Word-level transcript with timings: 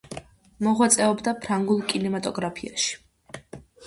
მოღვაწეობდა 0.67 1.33
ფრანგულ 1.43 1.83
კინემატოგრაფში. 1.91 2.97